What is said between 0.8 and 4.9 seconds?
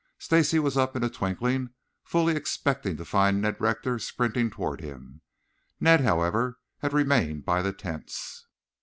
in a twinkling, fully expecting to find Ned Rector sprinting towards